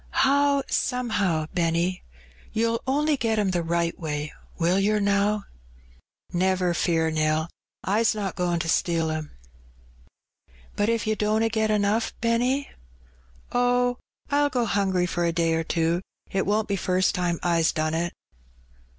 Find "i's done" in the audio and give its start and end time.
17.43-17.93